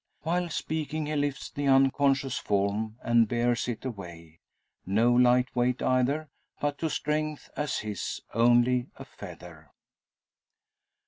While 0.23 0.49
speaking 0.49 1.05
he 1.05 1.15
lifts 1.15 1.51
the 1.51 1.67
unconscious 1.67 2.39
form, 2.39 2.95
and 3.03 3.27
bears 3.27 3.67
it 3.67 3.85
away. 3.85 4.39
No 4.83 5.13
light 5.13 5.55
weight 5.55 5.83
either, 5.83 6.27
but 6.59 6.79
to 6.79 6.89
strength 6.89 7.51
as 7.55 7.77
his, 7.77 8.19
only 8.33 8.87
a 8.97 9.05
feather. 9.05 9.69